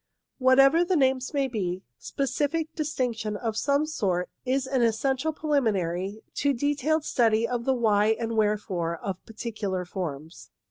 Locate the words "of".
3.37-3.55, 7.47-7.65, 8.97-9.17